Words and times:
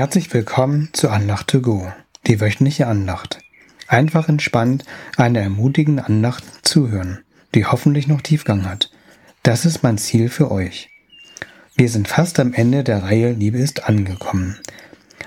Herzlich 0.00 0.32
willkommen 0.32 0.88
zu 0.94 1.10
Andacht 1.10 1.48
to 1.48 1.60
go, 1.60 1.92
die 2.26 2.40
wöchentliche 2.40 2.86
Andacht. 2.86 3.40
Einfach 3.86 4.30
entspannt 4.30 4.86
einer 5.18 5.40
ermutigenden 5.40 6.02
Andacht 6.02 6.42
zuhören, 6.62 7.18
die 7.54 7.66
hoffentlich 7.66 8.08
noch 8.08 8.22
Tiefgang 8.22 8.64
hat. 8.64 8.90
Das 9.42 9.66
ist 9.66 9.82
mein 9.82 9.98
Ziel 9.98 10.30
für 10.30 10.50
euch. 10.50 10.88
Wir 11.76 11.90
sind 11.90 12.08
fast 12.08 12.40
am 12.40 12.54
Ende 12.54 12.82
der 12.82 13.02
Reihe 13.02 13.32
Liebe 13.32 13.58
ist 13.58 13.90
angekommen. 13.90 14.56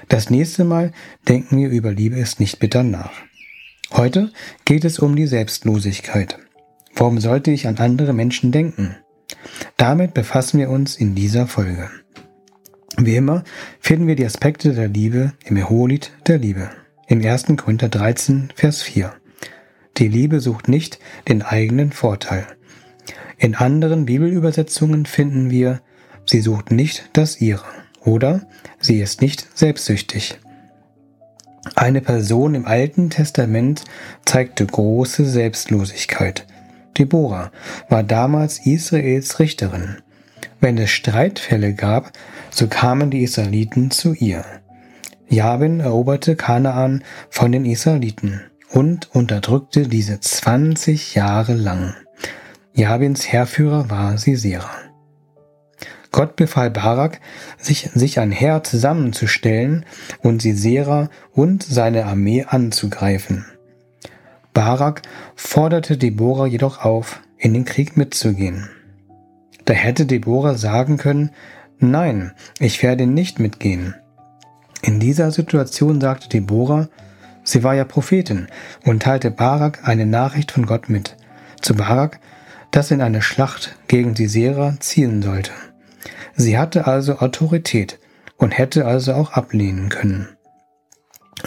Das 0.10 0.32
nächste 0.32 0.64
Mal 0.64 0.92
denken 1.30 1.60
wir 1.60 1.70
über 1.70 1.92
Liebe 1.92 2.16
ist 2.16 2.40
nicht 2.40 2.58
bitter 2.58 2.82
nach. 2.82 3.12
Heute 3.92 4.32
geht 4.66 4.86
es 4.86 4.98
um 4.98 5.16
die 5.16 5.28
Selbstlosigkeit. 5.28 6.40
Warum 6.96 7.20
sollte 7.20 7.52
ich 7.52 7.68
an 7.68 7.78
andere 7.78 8.14
Menschen 8.14 8.52
denken? 8.52 8.96
Damit 9.78 10.16
befassen 10.16 10.58
wir 10.58 10.72
uns 10.72 10.96
in 10.96 11.14
dieser 11.14 11.46
Folge. 11.46 11.92
Wie 13.06 13.18
immer 13.18 13.44
finden 13.82 14.08
wir 14.08 14.16
die 14.16 14.26
Aspekte 14.26 14.74
der 14.74 14.88
Liebe 14.88 15.34
im 15.44 15.70
Hohelied 15.70 16.12
der 16.26 16.38
Liebe. 16.38 16.70
Im 17.08 17.22
1. 17.22 17.48
Korinther 17.58 17.90
13, 17.90 18.54
Vers 18.56 18.82
4. 18.82 19.12
Die 19.98 20.08
Liebe 20.08 20.40
sucht 20.40 20.70
nicht 20.70 21.00
den 21.28 21.42
eigenen 21.42 21.92
Vorteil. 21.92 22.48
In 23.38 23.56
anderen 23.56 24.06
Bibelübersetzungen 24.06 25.06
finden 25.06 25.50
wir, 25.50 25.82
sie 26.26 26.40
sucht 26.40 26.72
nicht 26.72 27.10
das 27.12 27.42
ihre 27.42 27.66
oder 28.00 28.48
sie 28.80 29.02
ist 29.02 29.22
nicht 29.22 29.48
selbstsüchtig. 29.54 30.40
Eine 31.76 32.00
Person 32.00 32.56
im 32.56 32.66
Alten 32.66 33.10
Testament 33.10 33.84
zeigte 34.24 34.66
große 34.66 35.26
Selbstlosigkeit. 35.26 36.48
Deborah 36.98 37.52
war 37.90 38.04
damals 38.04 38.66
Israels 38.66 39.40
Richterin. 39.40 39.98
Wenn 40.64 40.78
es 40.78 40.92
Streitfälle 40.92 41.74
gab, 41.74 42.14
so 42.50 42.68
kamen 42.68 43.12
die 43.12 43.22
Israeliten 43.22 43.92
zu 43.92 44.14
ihr. 44.14 44.46
Jabin 45.28 45.82
eroberte 45.82 46.38
Kanaan 46.38 47.04
von 47.30 47.52
den 47.52 47.66
Israeliten 47.66 48.40
und 48.72 49.14
unterdrückte 49.14 49.90
diese 49.90 50.22
20 50.22 51.16
Jahre 51.16 51.54
lang. 51.54 51.96
Jabins 52.74 53.30
Heerführer 53.30 53.90
war 53.90 54.18
Sisera. 54.18 54.72
Gott 56.14 56.38
befahl 56.38 56.72
Barak, 56.72 57.20
sich, 57.58 57.90
sich 57.94 58.22
ein 58.22 58.32
Heer 58.32 58.64
zusammenzustellen 58.64 59.86
und 60.22 60.42
Sisera 60.42 61.10
und 61.34 61.62
seine 61.64 62.06
Armee 62.06 62.46
anzugreifen. 62.48 63.44
Barak 64.54 65.02
forderte 65.36 65.98
Deborah 65.98 66.48
jedoch 66.48 66.86
auf, 66.86 67.20
in 67.38 67.54
den 67.54 67.66
Krieg 67.66 67.98
mitzugehen. 67.98 68.70
Da 69.66 69.74
hätte 69.74 70.06
Deborah 70.06 70.56
sagen 70.56 70.98
können, 70.98 71.32
nein, 71.80 72.34
ich 72.60 72.82
werde 72.84 73.08
nicht 73.08 73.40
mitgehen. 73.40 73.96
In 74.82 75.00
dieser 75.00 75.32
Situation 75.32 76.02
sagte 76.02 76.28
Deborah, 76.28 76.90
sie 77.44 77.64
war 77.64 77.74
ja 77.74 77.86
Prophetin 77.86 78.48
und 78.84 79.04
teilte 79.04 79.32
Barak 79.32 79.88
eine 79.88 80.06
Nachricht 80.06 80.52
von 80.52 80.66
Gott 80.66 80.90
mit. 80.90 81.16
Zu 81.62 81.76
Barak, 81.76 82.20
dass 82.72 82.92
in 82.92 83.02
eine 83.02 83.22
Schlacht 83.22 83.78
gegen 83.88 84.16
Sisera 84.16 84.76
ziehen 84.80 85.22
sollte. 85.22 85.52
Sie 86.36 86.58
hatte 86.58 86.88
also 86.88 87.20
Autorität 87.20 88.00
und 88.38 88.58
hätte 88.58 88.86
also 88.86 89.14
auch 89.14 89.32
ablehnen 89.32 89.90
können. 89.90 90.28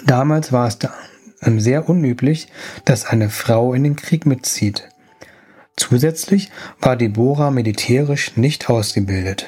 Damals 0.07 0.53
war 0.53 0.67
es 0.69 0.79
da 0.79 0.93
sehr 1.41 1.89
unüblich, 1.89 2.49
dass 2.85 3.05
eine 3.05 3.29
Frau 3.29 3.75
in 3.75 3.85
den 3.85 3.97
Krieg 3.97 4.25
mitzieht. 4.27 4.89
Zusätzlich 5.77 6.51
war 6.81 6.97
Deborah 6.97 7.51
militärisch 7.51 8.37
nicht 8.37 8.71
ausgebildet. 8.71 9.47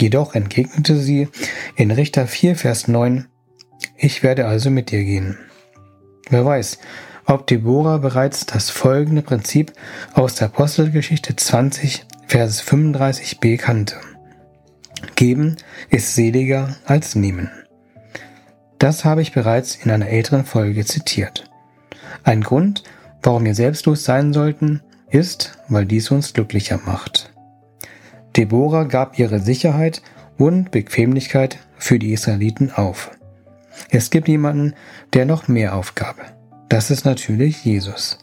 Jedoch 0.00 0.34
entgegnete 0.34 0.96
sie 0.96 1.28
in 1.76 1.90
Richter 1.90 2.26
4, 2.26 2.56
Vers 2.56 2.88
9, 2.88 3.26
Ich 3.96 4.22
werde 4.22 4.46
also 4.46 4.70
mit 4.70 4.90
dir 4.90 5.04
gehen. 5.04 5.38
Wer 6.30 6.44
weiß, 6.44 6.78
ob 7.26 7.46
Deborah 7.46 7.98
bereits 7.98 8.46
das 8.46 8.70
folgende 8.70 9.22
Prinzip 9.22 9.72
aus 10.14 10.36
der 10.36 10.48
Apostelgeschichte 10.48 11.36
20, 11.36 12.06
Vers 12.26 12.62
35b 12.62 13.58
kannte. 13.58 13.96
Geben 15.16 15.56
ist 15.90 16.14
seliger 16.14 16.76
als 16.86 17.14
nehmen. 17.14 17.50
Das 18.78 19.04
habe 19.04 19.20
ich 19.20 19.32
bereits 19.32 19.76
in 19.76 19.90
einer 19.90 20.08
älteren 20.08 20.44
Folge 20.44 20.86
zitiert. 20.86 21.44
Ein 22.24 22.42
Grund, 22.42 22.84
warum 23.22 23.44
wir 23.44 23.54
selbstlos 23.54 24.04
sein 24.04 24.32
sollten, 24.32 24.82
ist, 25.10 25.58
weil 25.68 25.86
dies 25.86 26.10
uns 26.10 26.32
glücklicher 26.32 26.80
macht. 26.84 27.32
Deborah 28.36 28.84
gab 28.84 29.18
ihre 29.18 29.40
Sicherheit 29.40 30.02
und 30.38 30.70
Bequemlichkeit 30.70 31.58
für 31.76 31.98
die 31.98 32.12
Israeliten 32.12 32.70
auf. 32.70 33.10
Es 33.90 34.10
gibt 34.10 34.28
jemanden, 34.28 34.74
der 35.12 35.26
noch 35.26 35.48
mehr 35.48 35.74
aufgab. 35.74 36.16
Das 36.68 36.90
ist 36.90 37.04
natürlich 37.04 37.64
Jesus. 37.64 38.18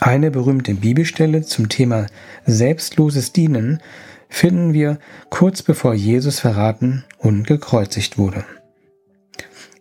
Eine 0.00 0.30
berühmte 0.30 0.74
Bibelstelle 0.74 1.42
zum 1.42 1.68
Thema 1.68 2.06
selbstloses 2.46 3.32
Dienen 3.32 3.80
finden 4.28 4.72
wir 4.72 4.98
kurz 5.28 5.62
bevor 5.62 5.94
Jesus 5.94 6.40
verraten 6.40 7.04
und 7.18 7.46
gekreuzigt 7.46 8.16
wurde. 8.16 8.44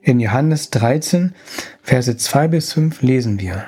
In 0.02 0.20
Johannes 0.20 0.70
13, 0.72 1.34
Verse 1.84 2.18
2 2.18 2.48
bis 2.48 2.74
5 2.74 3.02
lesen 3.02 3.40
wir, 3.40 3.66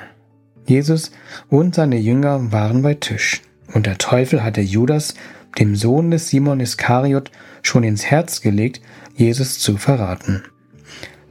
Jesus 0.66 1.10
und 1.48 1.74
seine 1.74 1.98
Jünger 1.98 2.52
waren 2.52 2.82
bei 2.82 2.94
Tisch, 2.94 3.42
und 3.72 3.86
der 3.86 3.98
Teufel 3.98 4.42
hatte 4.42 4.60
Judas, 4.60 5.14
dem 5.58 5.76
Sohn 5.76 6.10
des 6.10 6.28
Simon 6.28 6.60
Iskariot, 6.60 7.30
schon 7.62 7.84
ins 7.84 8.04
Herz 8.06 8.40
gelegt, 8.40 8.80
Jesus 9.14 9.58
zu 9.58 9.76
verraten. 9.76 10.42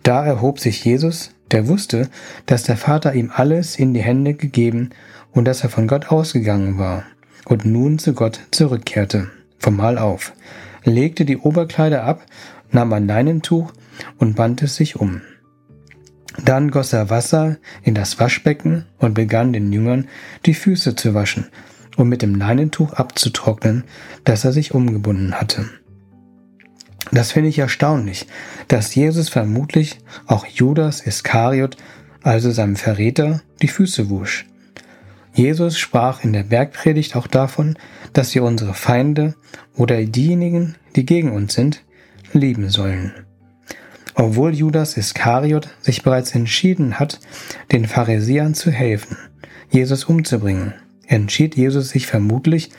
Da 0.04 0.26
erhob 0.26 0.60
sich 0.60 0.84
Jesus, 0.84 1.32
der 1.52 1.68
wusste, 1.68 2.10
dass 2.46 2.64
der 2.64 2.78
Vater 2.78 3.14
ihm 3.14 3.32
alles 3.34 3.78
in 3.78 3.94
die 3.94 4.02
Hände 4.02 4.34
gegeben 4.34 4.92
und 5.32 5.46
dass 5.46 5.64
er 5.64 5.70
von 5.70 5.88
Gott 5.88 6.12
ausgegangen 6.12 6.78
war 6.78 7.04
und 7.46 7.66
nun 7.66 8.00
zu 8.00 8.14
Gott 8.14 8.40
zurückkehrte, 8.52 9.30
vom 9.60 9.76
Mahl 9.76 9.98
auf, 9.98 10.34
legte 10.84 11.26
die 11.26 11.38
Oberkleider 11.38 12.04
ab, 12.04 12.26
nahm 12.72 12.94
ein 12.94 13.08
Leinentuch 13.08 13.72
und 14.18 14.36
band 14.36 14.62
es 14.64 14.76
sich 14.76 14.96
um. 14.96 15.22
Dann 16.46 16.72
goss 16.72 16.94
er 16.94 17.10
Wasser 17.10 17.58
in 17.84 17.94
das 17.94 18.20
Waschbecken 18.20 18.86
und 18.98 19.14
begann 19.14 19.54
den 19.54 19.72
Jüngern 19.72 20.08
die 20.46 20.54
Füße 20.54 20.96
zu 20.96 21.14
waschen 21.14 21.48
und 21.98 22.10
mit 22.10 22.22
dem 22.22 22.36
Leinentuch 22.36 22.94
abzutrocknen, 22.94 23.84
das 24.24 24.46
er 24.46 24.52
sich 24.52 24.74
umgebunden 24.74 25.40
hatte. 25.40 25.70
Das 27.12 27.32
finde 27.32 27.50
ich 27.50 27.60
erstaunlich, 27.60 28.28
dass 28.68 28.96
Jesus 28.96 29.30
vermutlich 29.30 30.00
auch 30.28 30.46
Judas 30.46 31.02
Iskariot, 31.02 31.78
also 32.24 32.52
seinem 32.52 32.76
Verräter, 32.76 33.42
die 33.62 33.68
Füße 33.68 34.10
wusch. 34.10 34.46
Jesus 35.34 35.78
sprach 35.78 36.24
in 36.24 36.34
der 36.34 36.44
Bergpredigt 36.44 37.16
auch 37.16 37.28
davon, 37.28 37.78
dass 38.14 38.36
wir 38.36 38.44
unsere 38.44 38.74
Feinde 38.74 39.36
oder 39.76 40.04
diejenigen, 40.04 40.76
die 40.96 41.06
gegen 41.06 41.32
uns 41.32 41.54
sind, 41.54 41.84
lieben 42.34 42.70
sollen. 42.70 43.14
Obwohl 44.16 44.54
Judas 44.54 44.98
Iskariot 44.98 45.70
sich 45.82 46.04
bereits 46.04 46.36
entschieden 46.36 47.00
hat, 47.00 47.20
den 47.72 47.88
Pharisäern 47.88 48.54
zu 48.54 48.72
helfen, 48.72 49.18
Jesus 49.70 50.06
umzubringen, 50.06 50.74
entschied 51.08 51.56
Jesus 51.56 51.90
sich 51.90 52.08
vermutlich, 52.08 52.72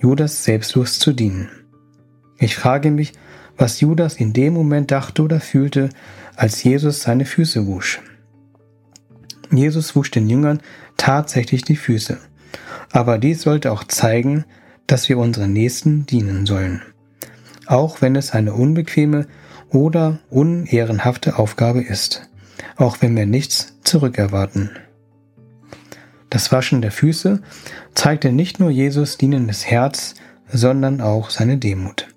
Judas 0.00 0.44
selbstlos 0.44 0.98
zu 0.98 1.12
dienen. 1.12 1.48
Ich 2.38 2.56
frage 2.56 2.90
mich, 2.90 3.12
was 3.56 3.80
Judas 3.80 4.16
in 4.16 4.32
dem 4.32 4.54
Moment 4.54 4.90
dachte 4.90 5.22
oder 5.22 5.40
fühlte, 5.40 5.90
als 6.36 6.62
Jesus 6.62 7.02
seine 7.02 7.24
Füße 7.24 7.66
wusch. 7.66 8.00
Jesus 9.52 9.94
wusch 9.94 10.10
den 10.10 10.28
Jüngern 10.28 10.60
tatsächlich 10.96 11.62
die 11.62 11.76
Füße. 11.76 12.18
Aber 12.90 13.18
dies 13.18 13.42
sollte 13.42 13.72
auch 13.72 13.84
zeigen, 13.84 14.44
dass 14.86 15.08
wir 15.08 15.18
unseren 15.18 15.52
Nächsten 15.52 16.06
dienen 16.06 16.46
sollen. 16.46 16.82
Auch 17.66 18.02
wenn 18.02 18.16
es 18.16 18.32
eine 18.32 18.52
unbequeme 18.52 19.26
oder 19.74 20.20
unehrenhafte 20.30 21.38
Aufgabe 21.38 21.82
ist, 21.82 22.28
auch 22.76 22.98
wenn 23.00 23.16
wir 23.16 23.26
nichts 23.26 23.74
zurückerwarten. 23.82 24.70
Das 26.30 26.52
Waschen 26.52 26.80
der 26.80 26.92
Füße 26.92 27.42
zeigte 27.94 28.32
nicht 28.32 28.60
nur 28.60 28.70
Jesus 28.70 29.18
dienendes 29.18 29.66
Herz, 29.66 30.14
sondern 30.48 31.00
auch 31.00 31.30
seine 31.30 31.58
Demut. 31.58 32.08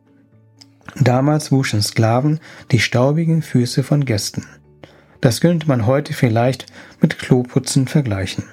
Damals 1.00 1.52
wuschen 1.52 1.82
Sklaven 1.82 2.40
die 2.72 2.80
staubigen 2.80 3.42
Füße 3.42 3.84
von 3.84 4.06
Gästen. 4.06 4.46
Das 5.22 5.42
könnte 5.42 5.68
man 5.68 5.86
heute 5.86 6.14
vielleicht 6.14 6.68
mit 7.02 7.20
Kloputzen 7.20 7.88
vergleichen. 7.88 8.46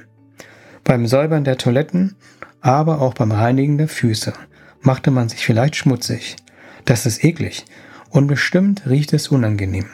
Beim 0.82 1.06
Säubern 1.06 1.44
der 1.44 1.58
Toiletten, 1.58 2.16
aber 2.60 3.00
auch 3.00 3.14
beim 3.14 3.32
Reinigen 3.32 3.78
der 3.78 3.88
Füße 3.88 4.32
machte 4.80 5.10
man 5.10 5.28
sich 5.28 5.44
vielleicht 5.44 5.76
schmutzig. 5.76 6.36
Das 6.84 7.06
ist 7.06 7.24
eklig 7.24 7.64
und 8.14 8.28
bestimmt 8.28 8.86
riecht 8.86 9.12
es 9.12 9.28
unangenehm. 9.28 9.86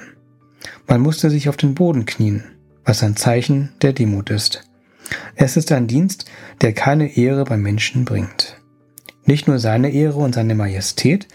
Man 0.86 1.00
musste 1.00 1.30
sich 1.30 1.48
auf 1.48 1.56
den 1.56 1.74
Boden 1.74 2.04
knien, 2.04 2.44
was 2.84 3.02
ein 3.02 3.16
Zeichen 3.16 3.70
der 3.80 3.94
Demut 3.94 4.28
ist. 4.28 4.68
Es 5.36 5.56
ist 5.56 5.72
ein 5.72 5.86
Dienst, 5.86 6.30
der 6.60 6.74
keine 6.74 7.16
Ehre 7.16 7.44
beim 7.44 7.62
Menschen 7.62 8.04
bringt. 8.04 8.60
Nicht 9.24 9.48
nur 9.48 9.58
seine 9.58 9.90
Ehre 9.90 10.18
und 10.18 10.34
seine 10.34 10.54
Majestät, 10.54 11.28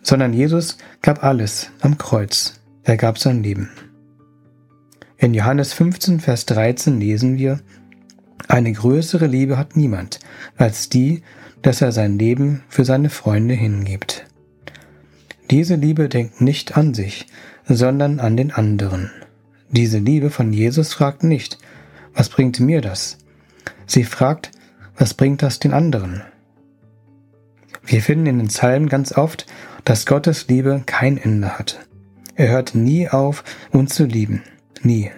sondern 0.00 0.32
Jesus 0.32 0.78
gab 1.02 1.24
alles 1.24 1.70
am 1.80 1.98
Kreuz. 1.98 2.60
er 2.84 2.96
gab 2.96 3.18
sein 3.18 3.42
Leben. 3.42 3.70
In 5.18 5.34
Johannes 5.34 5.72
15, 5.72 6.20
Vers 6.20 6.46
13 6.46 7.00
lesen 7.00 7.36
wir, 7.36 7.60
eine 8.46 8.72
größere 8.72 9.26
Liebe 9.26 9.58
hat 9.58 9.76
niemand 9.76 10.20
als 10.56 10.88
die, 10.88 11.22
dass 11.62 11.80
er 11.80 11.90
sein 11.90 12.18
Leben 12.18 12.62
für 12.68 12.84
seine 12.84 13.10
Freunde 13.10 13.54
hingibt. 13.54 14.26
Diese 15.52 15.74
Liebe 15.74 16.08
denkt 16.08 16.40
nicht 16.40 16.78
an 16.78 16.94
sich, 16.94 17.26
sondern 17.66 18.20
an 18.20 18.38
den 18.38 18.52
anderen. 18.52 19.10
Diese 19.68 19.98
Liebe 19.98 20.30
von 20.30 20.50
Jesus 20.50 20.94
fragt 20.94 21.24
nicht, 21.24 21.58
was 22.14 22.30
bringt 22.30 22.58
mir 22.58 22.80
das? 22.80 23.18
Sie 23.84 24.04
fragt, 24.04 24.50
was 24.96 25.12
bringt 25.12 25.42
das 25.42 25.58
den 25.58 25.74
anderen? 25.74 26.22
Wir 27.84 28.00
finden 28.00 28.24
in 28.24 28.38
den 28.38 28.48
Psalmen 28.48 28.88
ganz 28.88 29.12
oft, 29.12 29.44
dass 29.84 30.06
Gottes 30.06 30.48
Liebe 30.48 30.84
kein 30.86 31.18
Ende 31.18 31.58
hat. 31.58 31.86
Er 32.34 32.48
hört 32.48 32.74
nie 32.74 33.10
auf, 33.10 33.44
uns 33.72 33.94
zu 33.94 34.06
lieben. 34.06 34.42
Nie. 34.82 35.10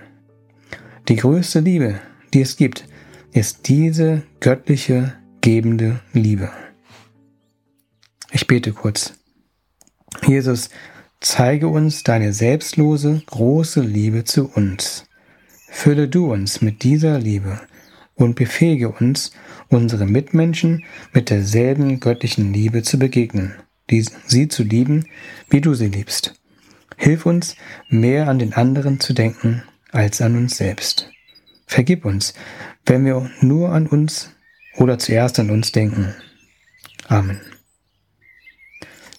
Die 1.06 1.14
größte 1.14 1.60
Liebe, 1.60 2.00
die 2.32 2.40
es 2.40 2.56
gibt, 2.56 2.88
ist 3.30 3.68
diese 3.68 4.24
göttliche, 4.40 5.12
gebende 5.42 6.00
Liebe. 6.12 6.50
Ich 8.32 8.48
bete 8.48 8.72
kurz. 8.72 9.14
Jesus, 10.26 10.70
zeige 11.20 11.68
uns 11.68 12.02
deine 12.02 12.32
selbstlose, 12.32 13.22
große 13.26 13.80
Liebe 13.80 14.24
zu 14.24 14.48
uns. 14.48 15.06
Fülle 15.70 16.08
du 16.08 16.32
uns 16.32 16.60
mit 16.60 16.82
dieser 16.82 17.18
Liebe 17.18 17.60
und 18.14 18.36
befähige 18.36 18.90
uns, 18.90 19.32
unsere 19.68 20.06
Mitmenschen 20.06 20.84
mit 21.12 21.30
derselben 21.30 22.00
göttlichen 22.00 22.52
Liebe 22.52 22.82
zu 22.82 22.98
begegnen, 22.98 23.54
die, 23.90 24.06
sie 24.26 24.48
zu 24.48 24.62
lieben, 24.62 25.06
wie 25.50 25.60
du 25.60 25.74
sie 25.74 25.88
liebst. 25.88 26.40
Hilf 26.96 27.26
uns, 27.26 27.56
mehr 27.88 28.28
an 28.28 28.38
den 28.38 28.52
anderen 28.52 29.00
zu 29.00 29.14
denken 29.14 29.62
als 29.90 30.20
an 30.20 30.36
uns 30.36 30.56
selbst. 30.56 31.10
Vergib 31.66 32.04
uns, 32.04 32.34
wenn 32.86 33.04
wir 33.04 33.30
nur 33.40 33.70
an 33.70 33.86
uns 33.86 34.30
oder 34.76 34.98
zuerst 34.98 35.38
an 35.38 35.50
uns 35.50 35.72
denken. 35.72 36.14
Amen. 37.08 37.40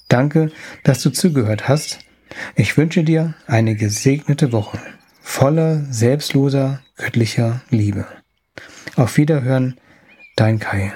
Danke, 0.07 0.51
dass 0.83 1.01
du 1.01 1.09
zugehört 1.09 1.67
hast. 1.67 1.99
Ich 2.55 2.77
wünsche 2.77 3.03
dir 3.03 3.33
eine 3.47 3.75
gesegnete 3.75 4.51
Woche 4.51 4.79
voller 5.21 5.83
selbstloser 5.91 6.81
göttlicher 6.97 7.61
Liebe. 7.69 8.05
Auf 8.95 9.17
Wiederhören, 9.17 9.79
dein 10.35 10.59
Kai. 10.59 10.93